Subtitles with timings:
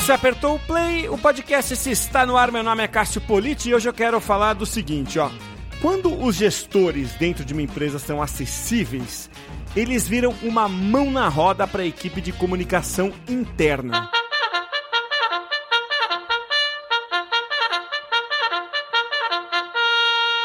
[0.00, 2.50] você apertou o play, o podcast se está no ar.
[2.50, 5.30] Meu nome é Cássio Politi e hoje eu quero falar do seguinte, ó.
[5.82, 9.28] Quando os gestores dentro de uma empresa são acessíveis,
[9.76, 14.10] eles viram uma mão na roda para a equipe de comunicação interna.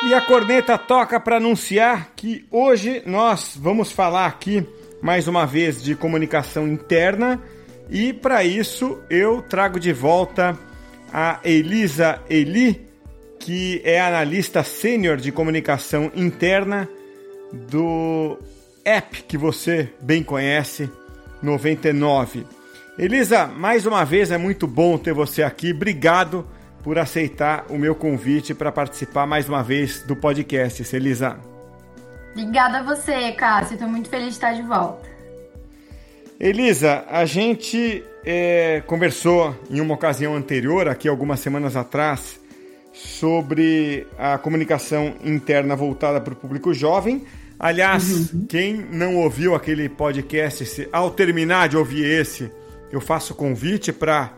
[0.05, 4.67] E a corneta toca para anunciar que hoje nós vamos falar aqui
[5.01, 7.41] mais uma vez de comunicação interna
[7.89, 10.57] e para isso eu trago de volta
[11.13, 12.87] a Elisa Eli,
[13.39, 16.89] que é analista sênior de comunicação interna
[17.53, 18.37] do
[18.83, 20.89] app que você bem conhece,
[21.41, 22.45] 99.
[22.97, 25.71] Elisa, mais uma vez é muito bom ter você aqui.
[25.71, 26.47] Obrigado
[26.81, 31.37] por aceitar o meu convite para participar mais uma vez do podcast, Elisa.
[32.31, 33.73] Obrigada a você, Cássio.
[33.73, 35.14] Estou muito feliz de estar de volta.
[36.39, 42.39] Elisa, a gente é, conversou em uma ocasião anterior, aqui algumas semanas atrás,
[42.91, 47.23] sobre a comunicação interna voltada para o público jovem.
[47.57, 48.45] Aliás, uhum.
[48.47, 52.51] quem não ouviu aquele podcast, se, ao terminar de ouvir esse,
[52.91, 54.33] eu faço convite para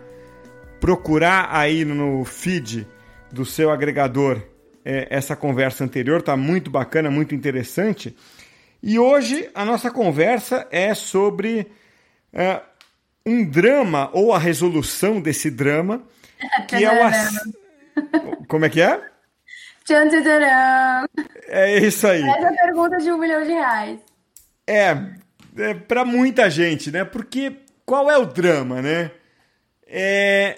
[0.80, 2.86] procurar aí no feed
[3.32, 4.40] do seu agregador
[4.86, 8.16] é, essa conversa anterior, tá muito bacana, muito interessante.
[8.84, 11.68] E hoje a nossa conversa é sobre
[12.38, 12.62] é,
[13.26, 16.04] um drama ou a resolução desse drama,
[16.70, 17.04] que é o.
[17.04, 17.34] Ass...
[18.48, 19.02] Como é que é?
[21.48, 22.22] É isso aí.
[22.22, 24.00] Essa é pergunta de um milhão de reais.
[24.68, 24.96] É,
[25.58, 27.04] é para muita gente, né?
[27.04, 27.54] Porque
[27.86, 29.12] qual é o drama, né?
[29.88, 30.58] É,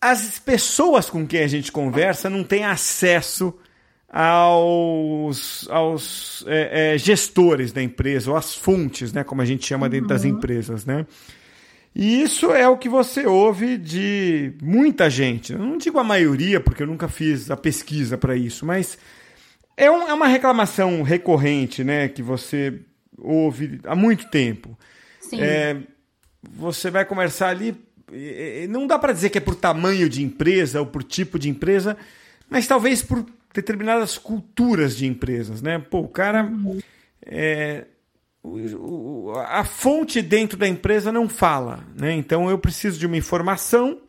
[0.00, 3.58] as pessoas com quem a gente conversa não têm acesso
[4.12, 9.88] aos, aos é, é, gestores da empresa, ou às fontes, né, como a gente chama
[9.88, 10.08] dentro uhum.
[10.08, 11.06] das empresas, né?
[11.94, 15.52] E isso é o que você ouve de muita gente.
[15.52, 18.98] Eu não digo a maioria, porque eu nunca fiz a pesquisa para isso, mas
[19.76, 22.80] é, um, é, uma reclamação recorrente, né, que você
[23.18, 24.78] ouve há muito tempo.
[25.20, 25.40] Sim.
[25.40, 25.76] É,
[26.42, 27.74] você vai conversar ali,
[28.68, 31.96] não dá para dizer que é por tamanho de empresa ou por tipo de empresa,
[32.48, 35.78] mas talvez por determinadas culturas de empresas, né?
[35.78, 36.50] Pô, o cara.
[37.24, 37.86] É,
[38.42, 42.12] o, o, a fonte dentro da empresa não fala, né?
[42.12, 44.00] Então eu preciso de uma informação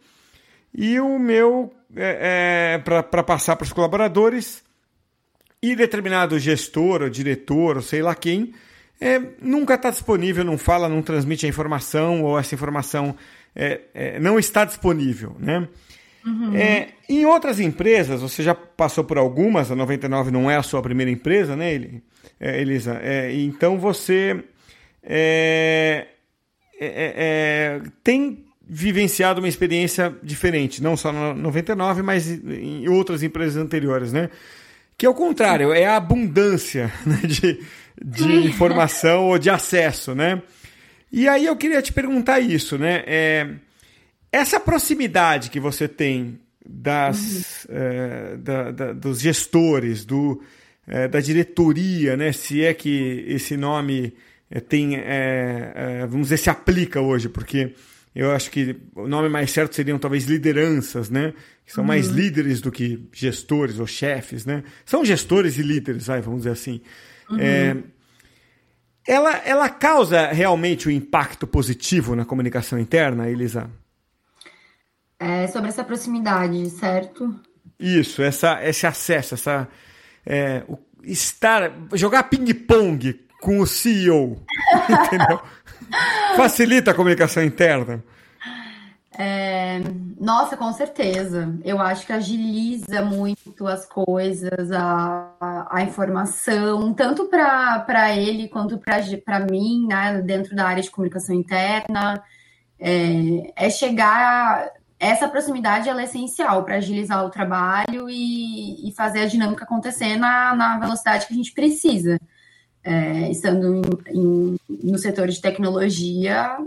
[0.74, 1.74] e o meu.
[1.96, 4.64] É, é, para passar para os colaboradores
[5.62, 8.52] e determinado gestor ou diretor ou sei lá quem
[9.00, 13.16] é, nunca está disponível, não fala, não transmite a informação ou essa informação
[13.56, 15.68] é, é, não está disponível, né?
[16.26, 16.56] Uhum.
[16.56, 20.82] É, em outras empresas, você já passou por algumas, a 99 não é a sua
[20.82, 22.02] primeira empresa, né,
[22.40, 23.00] é, Elisa?
[23.02, 24.44] É, então você
[25.04, 26.08] é,
[26.80, 33.58] é, é, tem vivenciado uma experiência diferente, não só na 99, mas em outras empresas
[33.58, 34.30] anteriores, né?
[34.98, 37.60] Que é o contrário, é a abundância né, de,
[38.02, 40.42] de informação ou de acesso, né?
[41.12, 43.04] E aí eu queria te perguntar isso, né?
[43.06, 43.48] É,
[44.34, 47.76] essa proximidade que você tem das, uhum.
[47.76, 50.42] é, da, da, dos gestores, do,
[50.88, 52.32] é, da diretoria, né?
[52.32, 54.12] se é que esse nome
[54.50, 54.98] é, tem,
[56.10, 57.74] vamos dizer, se aplica hoje, porque
[58.16, 61.34] eu acho que o nome mais certo seriam talvez lideranças, né?
[61.66, 61.88] Que são uhum.
[61.88, 64.64] mais líderes do que gestores ou chefes, né?
[64.86, 66.82] São gestores e líderes, vai, vamos dizer assim.
[67.30, 67.40] Uhum.
[67.40, 67.78] É,
[69.08, 73.70] ela, ela causa realmente um impacto positivo na comunicação interna, Elisa?
[75.24, 77.34] É sobre essa proximidade, certo?
[77.80, 79.70] Isso, essa, esse acesso, essa
[80.26, 80.64] é,
[81.04, 84.44] estar, jogar ping-pong com o CEO,
[84.90, 85.42] entendeu?
[86.36, 88.04] Facilita a comunicação interna.
[89.18, 89.80] É,
[90.20, 91.58] nossa, com certeza.
[91.64, 99.40] Eu acho que agiliza muito as coisas, a, a informação, tanto para ele quanto para
[99.40, 102.22] mim, né, dentro da área de comunicação interna.
[102.78, 104.70] É, é chegar
[105.10, 110.56] essa proximidade é essencial para agilizar o trabalho e, e, fazer a dinâmica acontecer na,
[110.56, 112.20] na velocidade que a gente precisa.
[112.84, 116.58] É, estando em, em, no setor de tecnologia,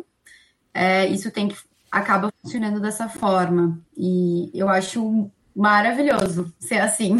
[0.73, 1.57] é, isso tem que
[1.91, 3.79] acaba funcionando dessa forma.
[3.97, 7.19] E eu acho maravilhoso ser assim.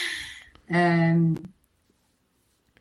[0.68, 1.14] é,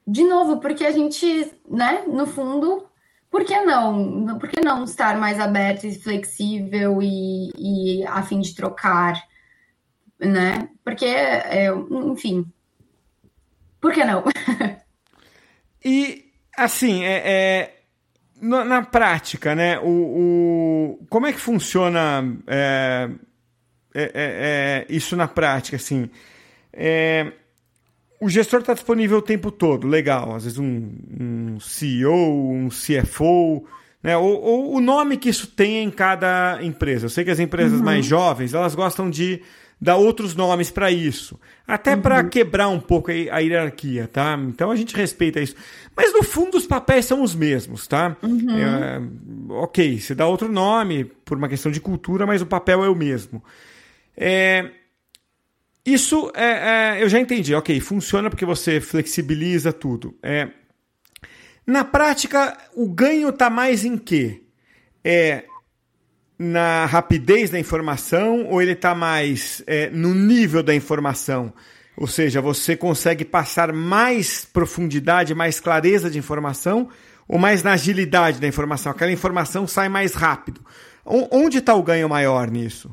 [0.06, 2.86] de novo, porque a gente, né, no fundo,
[3.32, 4.38] por que não?
[4.38, 9.24] Por que não estar mais aberto e flexível e, e a fim de trocar,
[10.20, 10.68] né?
[10.84, 12.46] Porque, é, enfim,
[13.80, 14.26] por que não?
[15.84, 17.82] e, assim, é, é,
[18.42, 19.80] na, na, prática, né?
[19.80, 23.10] O, o, como é que funciona é,
[23.96, 26.10] é, é, é isso na prática, assim?
[26.74, 27.32] É,
[28.22, 30.36] o gestor está disponível o tempo todo, legal.
[30.36, 33.66] Às vezes um, um CEO, um CFO,
[34.04, 34.16] né?
[34.16, 37.08] Ou, ou, o nome que isso tem em cada empresa.
[37.08, 37.86] Eu sei que as empresas uhum.
[37.86, 39.42] mais jovens elas gostam de
[39.82, 42.02] dar outros nomes para isso, até uhum.
[42.02, 44.40] para quebrar um pouco a, hierarquia, tá?
[44.48, 45.56] Então a gente respeita isso.
[45.98, 48.16] Mas no fundo os papéis são os mesmos, tá?
[48.22, 48.60] Uhum.
[48.60, 49.02] É,
[49.50, 52.96] ok, você dá outro nome por uma questão de cultura, mas o papel é o
[52.96, 53.44] mesmo.
[54.16, 54.70] É,
[55.86, 60.16] isso é, é, eu já entendi, ok, funciona porque você flexibiliza tudo.
[60.22, 60.50] É,
[61.66, 64.44] na prática, o ganho está mais em quê?
[65.04, 65.46] É
[66.38, 71.54] na rapidez da informação ou ele está mais é, no nível da informação?
[71.96, 76.90] Ou seja, você consegue passar mais profundidade, mais clareza de informação
[77.28, 78.92] ou mais na agilidade da informação?
[78.92, 80.62] Aquela informação sai mais rápido.
[81.06, 82.92] Onde está o ganho maior nisso?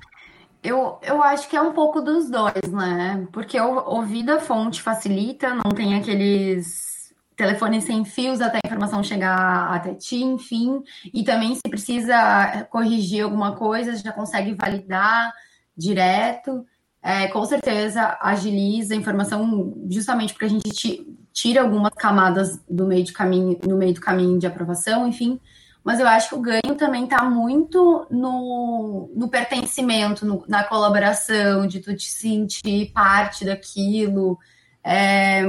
[0.63, 3.27] Eu, eu acho que é um pouco dos dois, né?
[3.33, 9.03] Porque o ouvir da fonte facilita, não tem aqueles telefones sem fios até a informação
[9.03, 10.83] chegar até ti, enfim.
[11.15, 15.33] E também, se precisa corrigir alguma coisa, já consegue validar
[15.77, 16.67] direto.
[17.01, 23.05] É, com certeza agiliza a informação, justamente porque a gente tira algumas camadas do meio
[23.05, 25.41] de caminho, no meio do caminho de aprovação, enfim
[25.89, 31.67] mas eu acho que o ganho também está muito no, no pertencimento, no, na colaboração,
[31.67, 34.39] de tu te sentir parte daquilo,
[34.85, 35.45] é,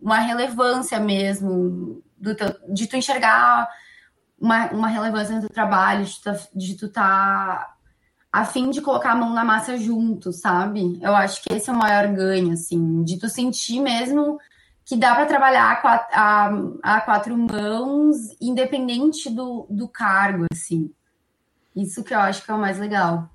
[0.00, 3.68] uma relevância mesmo, do teu, de tu enxergar
[4.40, 7.74] uma, uma relevância no teu trabalho, de tu, tá, de tu tá
[8.30, 11.00] a fim de colocar a mão na massa junto, sabe?
[11.02, 14.38] Eu acho que esse é o maior ganho, assim, de tu sentir mesmo
[14.84, 20.90] que dá para trabalhar a quatro, a, a quatro, mãos, independente do, do cargo, assim.
[21.74, 23.28] Isso que eu acho que é o mais legal.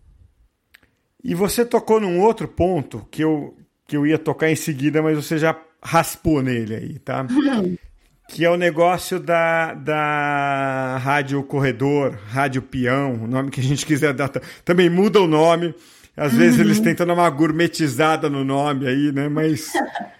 [1.23, 3.57] E você tocou num outro ponto que eu,
[3.87, 7.25] que eu ia tocar em seguida, mas você já raspou nele aí, tá?
[8.29, 13.85] que é o negócio da, da Rádio Corredor, Rádio Peão, o nome que a gente
[13.85, 14.29] quiser dar.
[14.63, 15.73] Também muda o nome.
[16.15, 16.65] Às vezes uhum.
[16.65, 19.27] eles tentam dar uma gourmetizada no nome aí, né?
[19.27, 19.73] Mas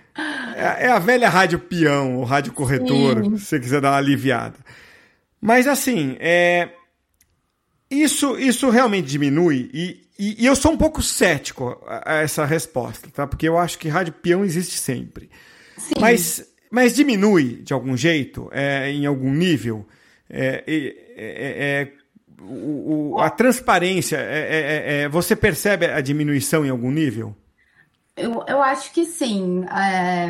[0.55, 3.37] É, é, a velha rádio peão, o rádio corretor, Sim.
[3.37, 4.57] se você quiser dar uma aliviada.
[5.39, 6.69] Mas assim, é,
[7.89, 12.45] isso, isso realmente diminui e, e, e, eu sou um pouco cético a, a, essa
[12.45, 13.25] resposta, tá?
[13.25, 15.29] Porque eu acho que rádio peão existe sempre.
[15.77, 15.93] Sim.
[15.99, 19.87] Mas, mas diminui de algum jeito, é, em algum nível.
[20.29, 21.91] É, é, é
[22.41, 27.35] o, o, a transparência, é, você percebe a diminuição em algum nível?
[28.19, 29.65] Eu, eu acho que sim.
[29.65, 30.29] É...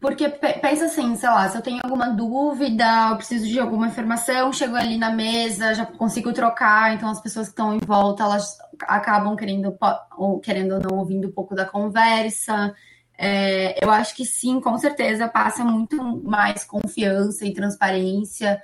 [0.00, 4.52] Porque pensa assim, sei lá, se eu tenho alguma dúvida, eu preciso de alguma informação,
[4.52, 8.58] chego ali na mesa, já consigo trocar, então as pessoas que estão em volta, elas
[8.82, 9.74] acabam querendo
[10.18, 12.74] ou querendo ou não ouvindo um pouco da conversa.
[13.16, 18.60] É, eu acho que sim, com certeza passa muito mais confiança e transparência,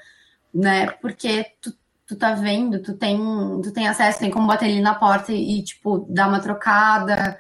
[0.52, 0.90] né?
[1.00, 1.72] Porque tu
[2.10, 3.16] tu tá vendo, tu tem,
[3.62, 7.38] tu tem acesso, tem como bater ali na porta e, tipo, dar uma trocada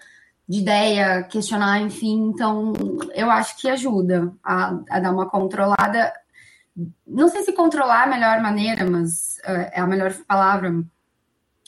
[0.48, 2.28] de ideia, questionar, enfim.
[2.28, 2.72] Então,
[3.12, 6.12] eu acho que ajuda a, a dar uma controlada.
[7.04, 10.72] Não sei se controlar é a melhor maneira, mas uh, é a melhor palavra.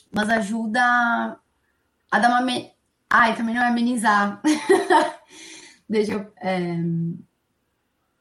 [0.09, 0.81] Mas ajuda
[2.09, 2.41] a dar uma.
[2.41, 2.71] Me...
[3.09, 4.41] Ai, também não é amenizar.
[5.89, 6.33] Deixa eu.
[6.37, 6.73] É...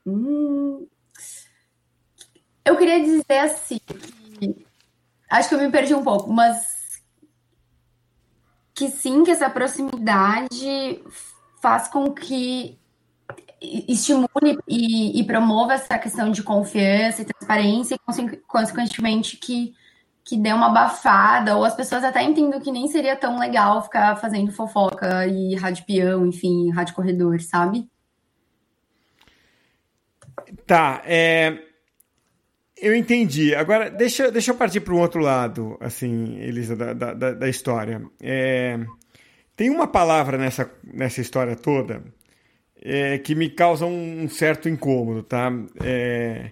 [0.04, 0.88] Hum...
[2.64, 3.78] Eu queria dizer assim
[5.32, 7.00] Acho que eu me perdi um pouco, mas
[8.74, 11.02] que sim, que essa proximidade
[11.62, 12.78] faz com que
[13.58, 19.72] estimule e, e promova essa questão de confiança e transparência e, consequentemente, que,
[20.22, 24.16] que dê uma abafada, ou as pessoas até entendam que nem seria tão legal ficar
[24.16, 27.88] fazendo fofoca e rádio peão, enfim, rádio corredor, sabe?
[30.66, 31.71] Tá, é,
[32.82, 33.54] eu entendi.
[33.54, 38.02] Agora, deixa, deixa eu partir para um outro lado, assim, Elisa, da, da, da história.
[38.20, 38.78] É,
[39.56, 42.02] tem uma palavra nessa, nessa história toda
[42.82, 45.52] é, que me causa um certo incômodo, tá?
[45.82, 46.50] É,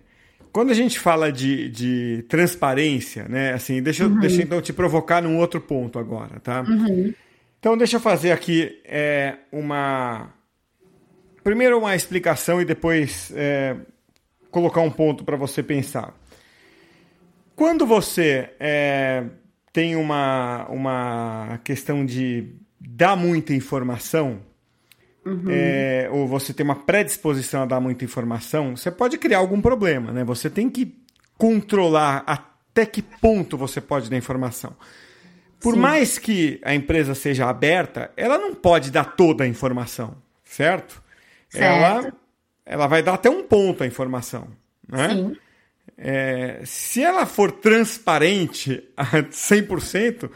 [0.52, 3.52] quando a gente fala de, de transparência, né?
[3.52, 4.18] Assim, deixa, uhum.
[4.20, 6.62] deixa eu então te provocar num outro ponto agora, tá?
[6.62, 7.12] Uhum.
[7.58, 10.32] Então, deixa eu fazer aqui é, uma.
[11.44, 13.76] Primeiro, uma explicação e depois é,
[14.50, 16.14] colocar um ponto para você pensar.
[17.60, 19.22] Quando você é,
[19.70, 24.40] tem uma, uma questão de dar muita informação,
[25.26, 25.44] uhum.
[25.46, 30.10] é, ou você tem uma predisposição a dar muita informação, você pode criar algum problema,
[30.10, 30.24] né?
[30.24, 30.98] Você tem que
[31.36, 34.74] controlar até que ponto você pode dar informação.
[35.60, 35.80] Por Sim.
[35.80, 41.02] mais que a empresa seja aberta, ela não pode dar toda a informação, certo?
[41.50, 41.62] certo.
[41.62, 42.12] Ela,
[42.64, 44.48] ela vai dar até um ponto a informação,
[44.88, 45.10] né?
[45.10, 45.36] Sim.
[45.96, 50.30] É, se ela for transparente a 100%,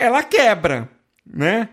[0.00, 0.88] ela quebra,
[1.26, 1.68] né?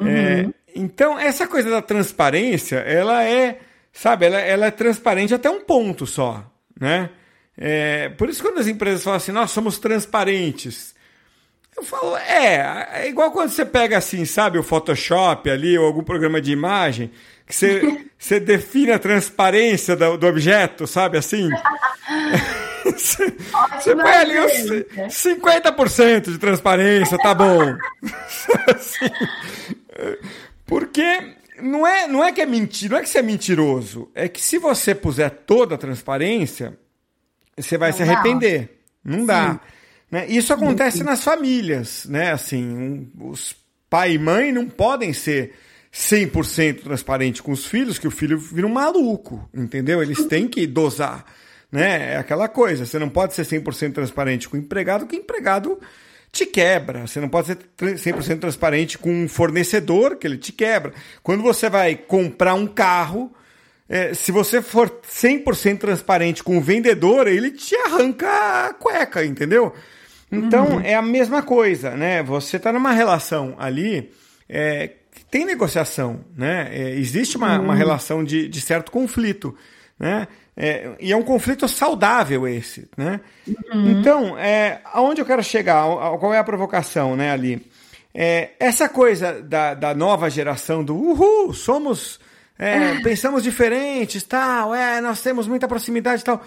[0.00, 0.08] É, uhum.
[0.08, 3.60] É, então, essa coisa da transparência, ela é,
[3.92, 7.10] sabe, ela, ela é transparente até um ponto só, né?
[7.56, 10.94] É, por isso, quando as empresas falam assim, nós somos transparentes,
[11.76, 16.02] eu falo, é, é igual quando você pega assim, sabe, o Photoshop ali, ou algum
[16.02, 17.10] programa de imagem,
[17.46, 21.50] que você, você define a transparência do, do objeto, sabe, assim?
[22.98, 23.30] você,
[23.94, 27.60] põe ali uns 50% de transparência, tá bom.
[28.74, 29.10] assim,
[30.66, 34.28] porque não é, não é que é mentira, não é que você é mentiroso, é
[34.28, 36.78] que se você puser toda a transparência,
[37.56, 38.78] você vai não se arrepender.
[39.04, 39.16] Dá.
[39.16, 39.60] Não dá.
[40.10, 40.26] Né?
[40.28, 41.04] Isso acontece Sim.
[41.04, 42.32] nas famílias, né?
[42.32, 43.54] Assim, os
[43.88, 45.54] pai e mãe não podem ser
[45.92, 50.02] 100% transparente com os filhos, que o filho vira um maluco, entendeu?
[50.02, 51.26] Eles têm que dosar,
[51.72, 52.12] né?
[52.12, 55.80] É aquela coisa, você não pode ser 100% transparente com o empregado, que o empregado
[56.30, 57.06] te quebra.
[57.06, 60.92] Você não pode ser 100% transparente com um fornecedor, que ele te quebra.
[61.22, 63.32] Quando você vai comprar um carro,
[63.88, 68.28] é, se você for 100% transparente com o vendedor, ele te arranca
[68.66, 69.74] a cueca, entendeu?
[70.30, 70.80] Então, uhum.
[70.80, 72.22] é a mesma coisa, né?
[72.22, 74.10] Você está numa relação ali
[74.54, 74.90] é,
[75.30, 76.68] tem negociação, né?
[76.70, 77.64] É, existe uma, uhum.
[77.64, 79.56] uma relação de, de certo conflito,
[79.98, 80.28] né?
[80.56, 83.20] É, e é um conflito saudável esse, né?
[83.46, 83.90] Uhum.
[83.90, 85.84] Então, é, aonde eu quero chegar?
[86.18, 87.66] Qual é a provocação, né, ali?
[88.14, 92.20] É, essa coisa da, da nova geração do uhul, somos,
[92.58, 96.42] é, pensamos diferentes, tal, é, nós temos muita proximidade e tal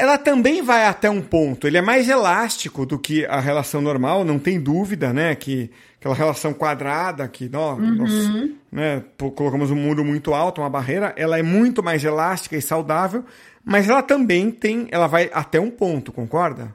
[0.00, 1.66] ela também vai até um ponto.
[1.66, 5.34] Ele é mais elástico do que a relação normal, não tem dúvida, né?
[5.34, 7.96] Que aquela relação quadrada que nós, uhum.
[7.96, 12.62] nós né, colocamos um muro muito alto, uma barreira, ela é muito mais elástica e
[12.62, 13.26] saudável,
[13.62, 16.74] mas ela também tem, ela vai até um ponto, concorda?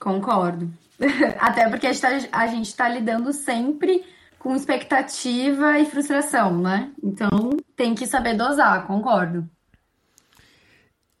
[0.00, 0.70] Concordo.
[1.38, 1.92] até porque a
[2.46, 4.02] gente está tá lidando sempre
[4.38, 6.90] com expectativa e frustração, né?
[7.02, 7.28] Então
[7.76, 9.46] tem que saber dosar, concordo.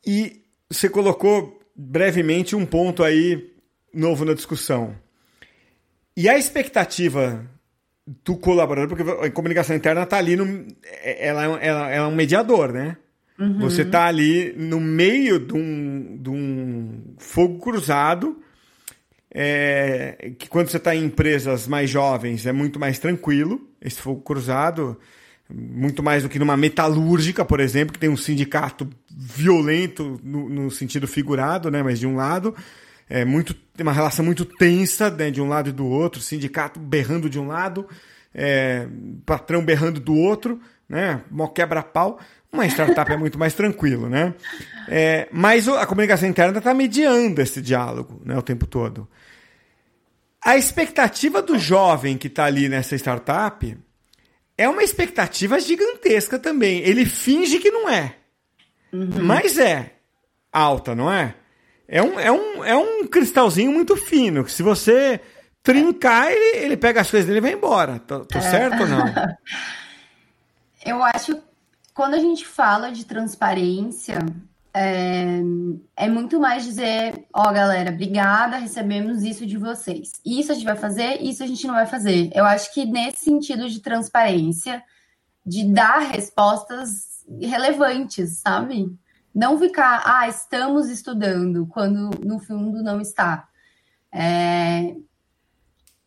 [0.06, 3.52] E você colocou brevemente um ponto aí
[3.92, 4.94] novo na discussão.
[6.16, 7.44] E a expectativa
[8.24, 10.66] do colaborador, porque a comunicação interna está ali, no,
[11.02, 12.96] ela, ela, é um mediador, né?
[13.38, 13.58] Uhum.
[13.60, 18.40] Você está ali no meio de um, de um fogo cruzado,
[19.30, 24.20] é, que quando você está em empresas mais jovens é muito mais tranquilo, esse fogo
[24.20, 24.96] cruzado
[25.50, 30.70] muito mais do que numa metalúrgica, por exemplo, que tem um sindicato violento no, no
[30.70, 31.82] sentido figurado, né?
[31.82, 32.54] Mas de um lado
[33.08, 35.30] é muito tem uma relação muito tensa né?
[35.30, 37.86] de um lado e do outro, sindicato berrando de um lado,
[38.32, 38.86] é,
[39.26, 41.22] patrão berrando do outro, né?
[41.30, 42.18] Mó quebra-pau.
[42.52, 44.32] Uma startup é muito mais tranquilo, né?
[44.88, 49.08] É, mas a comunicação interna está mediando esse diálogo né, o tempo todo.
[50.42, 53.76] A expectativa do jovem que está ali nessa startup
[54.56, 56.80] é uma expectativa gigantesca também.
[56.80, 58.16] Ele finge que não é.
[58.92, 59.22] Uhum.
[59.22, 59.94] Mas é
[60.52, 61.34] alta, não é?
[61.86, 65.20] É um, é, um, é um cristalzinho muito fino, que se você
[65.62, 67.98] trincar, ele, ele pega as coisas dele e vai embora.
[67.98, 68.40] Tô, tô é.
[68.40, 69.04] certo ou não?
[70.86, 71.42] Eu acho
[71.94, 74.18] quando a gente fala de transparência,
[74.76, 75.40] é,
[75.96, 80.14] é, muito mais dizer, ó, oh, galera, obrigada, recebemos isso de vocês.
[80.26, 82.30] Isso a gente vai fazer, isso a gente não vai fazer.
[82.34, 84.82] Eu acho que nesse sentido de transparência,
[85.46, 88.92] de dar respostas relevantes, sabe?
[89.32, 93.48] Não ficar, ah, estamos estudando, quando no fundo não está.
[94.10, 94.96] É,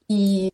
[0.09, 0.51] e,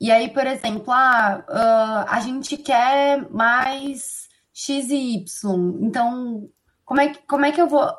[0.00, 6.50] e aí, por exemplo, ah, uh, a gente quer mais X e Y, então
[6.92, 7.90] como é, que, como é que eu vou.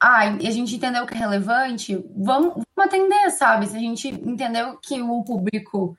[0.00, 3.68] Ah, a gente entendeu que é relevante, vamos, vamos atender, sabe?
[3.68, 5.96] Se a gente entendeu que o público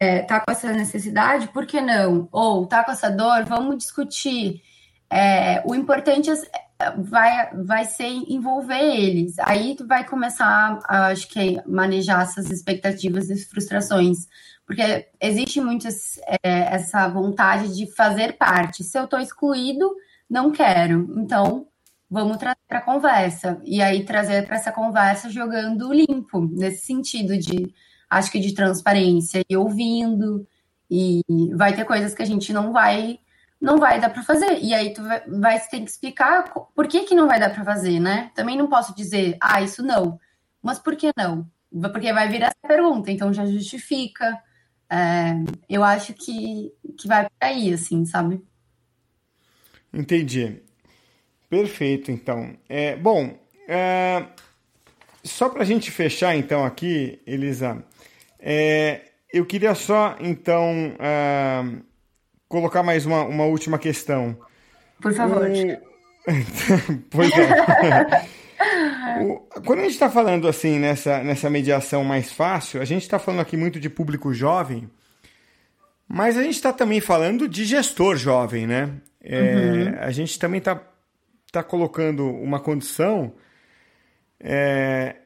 [0.00, 2.30] é, tá com essa necessidade, por que não?
[2.32, 4.62] Ou tá com essa dor, vamos discutir.
[5.10, 9.38] É, o importante é, vai, vai ser envolver eles.
[9.40, 14.26] Aí tu vai começar, a, acho que, manejar essas expectativas e frustrações.
[14.64, 18.82] Porque existe muito esse, é, essa vontade de fazer parte.
[18.82, 19.94] Se eu estou excluído,
[20.28, 21.12] não quero.
[21.18, 21.68] Então,
[22.10, 23.60] vamos trazer para a conversa.
[23.64, 27.72] E aí trazer para essa conversa jogando limpo, nesse sentido de,
[28.10, 30.46] acho que de transparência, e ouvindo.
[30.90, 31.22] E
[31.54, 33.18] vai ter coisas que a gente não vai
[33.60, 34.62] não vai dar para fazer.
[34.62, 37.64] E aí tu vai, vai ter que explicar por que, que não vai dar para
[37.64, 38.30] fazer, né?
[38.34, 40.20] Também não posso dizer, ah, isso não.
[40.62, 41.50] Mas por que não?
[41.70, 44.38] Porque vai vir essa pergunta, então já justifica.
[44.90, 45.34] É,
[45.68, 48.42] eu acho que, que vai por aí, assim, sabe?
[49.96, 50.60] Entendi.
[51.48, 52.54] Perfeito, então.
[52.68, 53.34] É, bom,
[53.66, 54.24] é,
[55.24, 57.82] só para a gente fechar, então, aqui, Elisa,
[58.38, 59.00] é,
[59.32, 61.64] eu queria só, então, é,
[62.46, 64.36] colocar mais uma, uma última questão.
[65.00, 65.46] Por favor.
[65.46, 65.50] O...
[67.10, 68.26] pois é.
[69.64, 73.40] Quando a gente está falando assim nessa, nessa mediação mais fácil, a gente está falando
[73.40, 74.90] aqui muito de público jovem,
[76.06, 78.90] mas a gente está também falando de gestor jovem, né?
[79.26, 79.98] É, uhum.
[80.00, 80.80] A gente também está
[81.50, 83.34] tá colocando uma condição
[84.40, 85.16] é,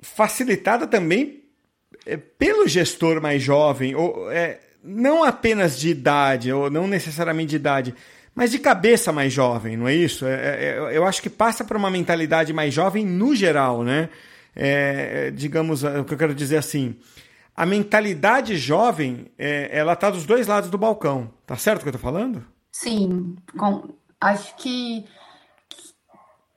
[0.00, 1.44] facilitada também
[2.06, 7.56] é, pelo gestor mais jovem, ou, é, não apenas de idade, ou não necessariamente de
[7.56, 7.94] idade,
[8.34, 10.26] mas de cabeça mais jovem, não é isso?
[10.26, 14.08] É, é, é eu acho que passa para uma mentalidade mais jovem no geral, né?
[15.34, 16.96] Digamos, o que eu quero dizer assim,
[17.56, 21.88] a mentalidade jovem, é, ela tá dos dois lados do balcão, tá certo o que
[21.88, 22.44] eu tô falando?
[22.74, 25.06] Sim, com, acho que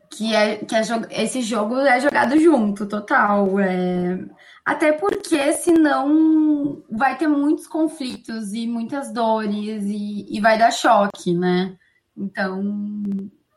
[0.09, 0.81] que, é, que é,
[1.23, 3.59] esse jogo é jogado junto, total.
[3.59, 4.17] É,
[4.65, 11.35] até porque senão vai ter muitos conflitos e muitas dores e, e vai dar choque,
[11.35, 11.77] né?
[12.17, 12.63] Então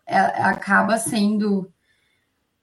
[0.06, 1.72] é, acaba sendo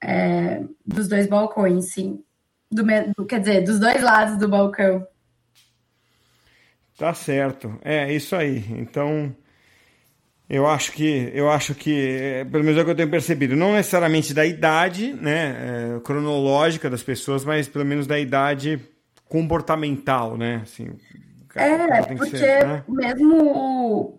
[0.00, 2.22] é, dos dois balcões, sim.
[2.70, 2.86] Do,
[3.26, 5.04] quer dizer, dos dois lados do balcão.
[6.96, 7.76] Tá certo.
[7.82, 8.64] É isso aí.
[8.78, 9.34] Então
[10.48, 13.54] eu acho que, eu acho que, é, pelo menos é o que eu tenho percebido,
[13.54, 18.80] não necessariamente da idade, né, é, cronológica das pessoas, mas pelo menos da idade
[19.26, 20.88] comportamental, né, assim.
[21.54, 22.84] é, porque ser, né?
[22.88, 24.18] mesmo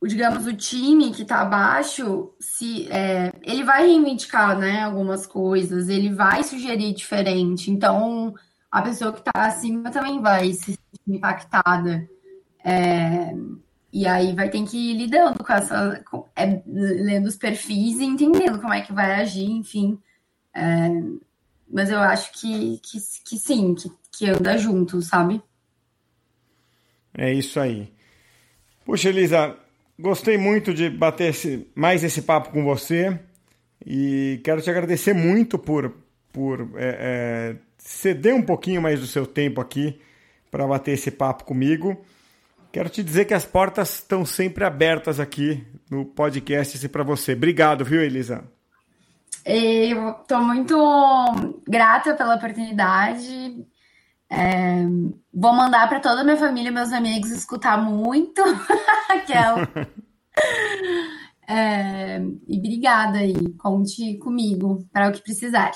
[0.00, 5.88] o, digamos, o time que está abaixo, se é, ele vai reivindicar, né, algumas coisas,
[5.88, 8.34] ele vai sugerir diferente, então
[8.68, 12.08] a pessoa que está acima também vai se sentir impactada.
[12.64, 13.32] É,
[13.92, 16.02] e aí vai ter que ir lidando com essa.
[16.10, 19.98] Com, é, lendo os perfis e entendendo como é que vai agir, enfim.
[20.54, 20.88] É,
[21.70, 25.42] mas eu acho que, que, que sim, que, que anda junto, sabe?
[27.14, 27.92] É isso aí.
[28.84, 29.56] Puxa, Elisa,
[29.98, 33.18] gostei muito de bater esse, mais esse papo com você
[33.84, 35.94] e quero te agradecer muito por,
[36.32, 40.00] por é, é, ceder um pouquinho mais do seu tempo aqui
[40.50, 42.02] para bater esse papo comigo.
[42.70, 47.32] Quero te dizer que as portas estão sempre abertas aqui no podcast para você.
[47.32, 48.44] Obrigado, viu, Elisa?
[49.44, 50.76] Eu estou muito
[51.66, 53.66] grata pela oportunidade.
[54.30, 54.84] É,
[55.32, 58.42] vou mandar para toda a minha família e meus amigos escutar muito.
[59.08, 59.66] Aquela.
[61.48, 63.54] é, e obrigada aí.
[63.54, 65.70] Conte comigo para o que precisar.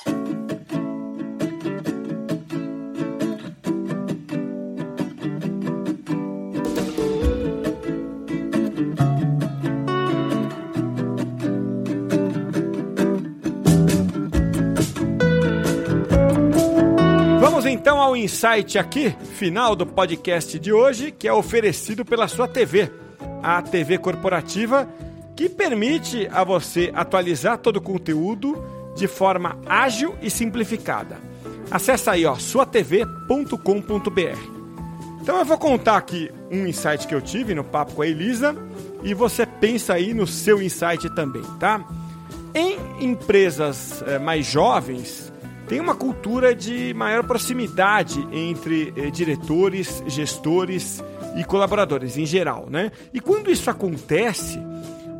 [17.82, 22.88] Então ao insight aqui, final do podcast de hoje, que é oferecido pela sua TV,
[23.42, 24.88] a TV corporativa,
[25.34, 28.64] que permite a você atualizar todo o conteúdo
[28.94, 31.16] de forma ágil e simplificada.
[31.72, 33.50] Acesse aí, ó, suatv.com.br.
[35.20, 38.54] Então eu vou contar aqui um insight que eu tive no papo com a Elisa
[39.02, 41.84] e você pensa aí no seu insight também, tá?
[42.54, 45.31] Em empresas é, mais jovens,
[45.68, 51.02] tem uma cultura de maior proximidade entre eh, diretores, gestores
[51.36, 52.90] e colaboradores em geral, né?
[53.12, 54.58] E quando isso acontece,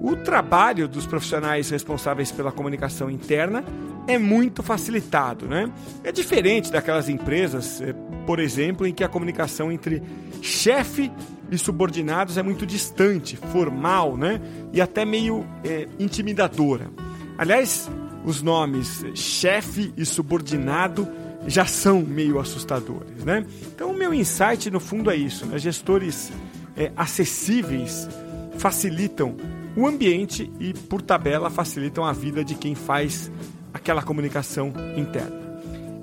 [0.00, 3.64] o trabalho dos profissionais responsáveis pela comunicação interna
[4.06, 5.70] é muito facilitado, né?
[6.02, 7.94] É diferente daquelas empresas, eh,
[8.26, 10.02] por exemplo, em que a comunicação entre
[10.42, 11.10] chefe
[11.50, 14.40] e subordinados é muito distante, formal, né?
[14.72, 16.90] E até meio é, intimidadora.
[17.38, 17.88] Aliás,
[18.24, 21.08] os nomes chefe e subordinado
[21.46, 23.44] já são meio assustadores, né?
[23.74, 25.58] Então, o meu insight no fundo é isso: né?
[25.58, 26.32] gestores
[26.76, 28.08] é, acessíveis
[28.56, 29.36] facilitam
[29.76, 33.30] o ambiente e, por tabela, facilitam a vida de quem faz
[33.72, 35.42] aquela comunicação interna.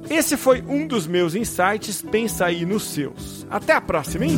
[0.10, 2.01] Esse foi um dos meus insights.
[2.01, 3.45] Pensa aí nos seus.
[3.49, 4.38] Até a próxima, hein?